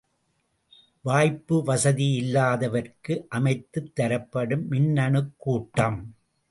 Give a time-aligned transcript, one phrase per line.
[1.01, 6.01] வாய்ப்பு வசதி இல்லாதவருக்கு அமைத்துத் தரப்படும் மின்னணுக்கூட்டம்.